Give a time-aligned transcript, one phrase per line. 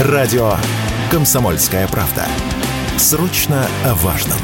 [0.00, 0.54] Радио
[1.08, 2.26] «Комсомольская правда».
[2.98, 4.38] Срочно о важном.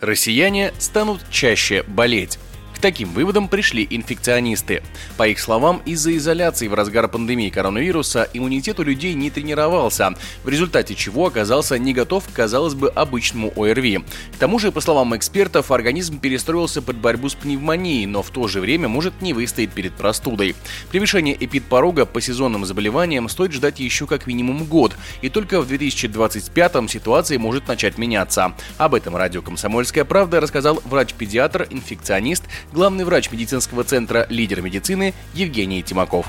[0.00, 2.38] Россияне станут чаще болеть.
[2.78, 4.84] К таким выводам пришли инфекционисты.
[5.16, 10.14] По их словам, из-за изоляции в разгар пандемии коронавируса иммунитет у людей не тренировался,
[10.44, 14.04] в результате чего оказался не готов, казалось бы, обычному ОРВИ.
[14.32, 18.46] К тому же, по словам экспертов, организм перестроился под борьбу с пневмонией, но в то
[18.46, 20.54] же время может не выстоять перед простудой.
[20.92, 26.88] Превышение эпидпорога по сезонным заболеваниям стоит ждать еще как минимум год, и только в 2025
[26.88, 28.54] ситуация может начать меняться.
[28.76, 35.82] Об этом радио «Комсомольская правда» рассказал врач-педиатр, инфекционист, главный врач медицинского центра «Лидер медицины» Евгений
[35.82, 36.26] Тимаков.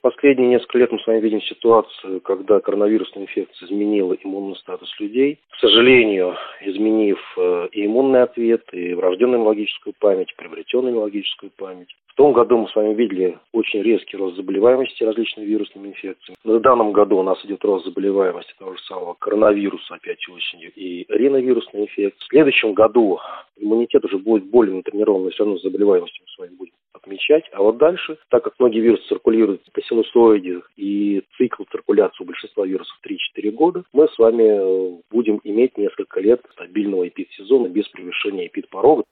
[0.00, 5.40] Последние несколько лет мы с вами видим ситуацию, когда коронавирусная инфекция изменила иммунный статус людей.
[5.50, 7.40] К сожалению, изменив э,
[7.78, 11.88] и иммунный ответ, и врожденную иммунологическую память, приобретенную иммунологическую память.
[12.08, 16.36] В том году мы с вами видели очень резкий рост заболеваемости различными вирусными инфекциями.
[16.42, 21.06] В данном году у нас идет рост заболеваемости того же самого коронавируса опять осенью и
[21.08, 22.18] риновирусной инфекции.
[22.18, 23.20] В следующем году
[23.56, 26.67] иммунитет уже будет более натренирован, но все равно с заболеваемостью мы с вами будем
[27.08, 27.44] отмечать.
[27.52, 32.66] А вот дальше, так как многие вирусы циркулируют по синусоиде и цикл циркуляции у большинства
[32.66, 38.46] вирусов 3-4 года, мы с вами э, будем иметь несколько лет стабильного эпидсезона без превышения
[38.46, 39.04] эпидпорога.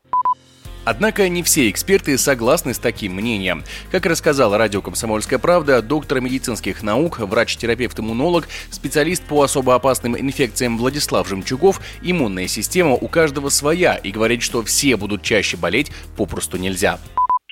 [0.84, 3.64] Однако не все эксперты согласны с таким мнением.
[3.90, 11.28] Как рассказал радио «Комсомольская правда», доктор медицинских наук, врач-терапевт-иммунолог, специалист по особо опасным инфекциям Владислав
[11.28, 17.00] Жемчугов, иммунная система у каждого своя и говорит, что все будут чаще болеть попросту нельзя.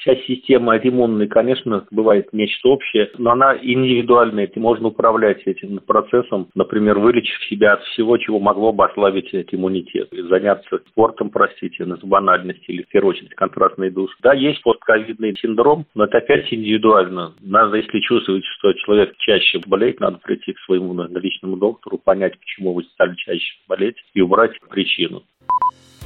[0.05, 6.49] Вся система иммунная, конечно, бывает нечто общее, но она индивидуальная, и можно управлять этим процессом,
[6.55, 11.87] например, вылечив себя от всего, чего могло бы ослабить этот иммунитет, и заняться спортом, простите,
[11.87, 14.11] на банальность или, в первую очередь, контрастный душ.
[14.21, 17.33] Да, есть постковидный синдром, но это опять индивидуально.
[17.41, 22.75] Надо, если чувствовать, что человек чаще болеет, надо прийти к своему личному доктору, понять, почему
[22.75, 25.23] вы стали чаще болеть, и убрать причину.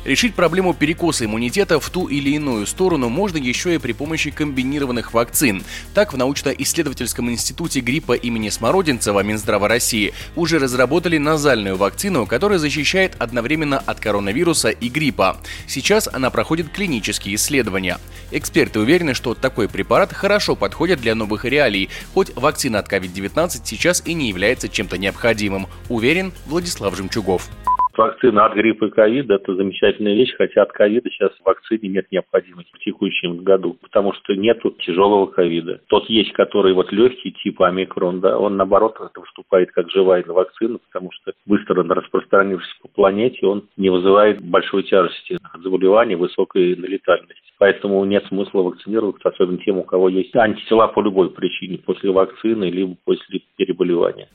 [0.05, 5.13] Решить проблему перекоса иммунитета в ту или иную сторону можно еще и при помощи комбинированных
[5.13, 5.63] вакцин.
[5.93, 13.17] Так, в научно-исследовательском институте гриппа имени Смородинцева Минздрава России уже разработали назальную вакцину, которая защищает
[13.19, 15.37] одновременно от коронавируса и гриппа.
[15.67, 17.99] Сейчас она проходит клинические исследования.
[18.31, 24.03] Эксперты уверены, что такой препарат хорошо подходит для новых реалий, хоть вакцина от COVID-19 сейчас
[24.05, 27.49] и не является чем-то необходимым, уверен Владислав Жемчугов.
[27.99, 32.07] Вакцина от гриппа и ковида– это замечательная вещь, хотя от ковида сейчас в вакцине нет
[32.13, 35.81] необходимости в текущем году, потому что нет тяжелого ковида.
[35.89, 41.11] Тот есть, который вот легкий, типа омикрон, да, он наоборот выступает как живая вакцина, потому
[41.11, 47.53] что быстро распространившись по планете, он не вызывает большой тяжести заболевания, высокой налетальности.
[47.59, 52.71] Поэтому нет смысла вакцинироваться, особенно тем, у кого есть антитела по любой причине, после вакцины,
[52.71, 54.29] либо после переболевания.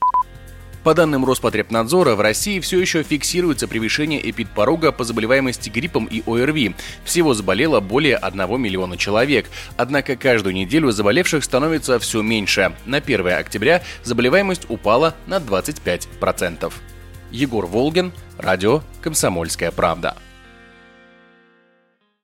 [0.84, 6.74] По данным Роспотребнадзора, в России все еще фиксируется превышение эпидпорога по заболеваемости гриппом и ОРВИ.
[7.04, 9.46] Всего заболело более 1 миллиона человек.
[9.78, 12.76] Однако каждую неделю заболевших становится все меньше.
[12.84, 16.70] На 1 октября заболеваемость упала на 25%.
[17.30, 20.18] Егор Волгин, радио «Комсомольская правда».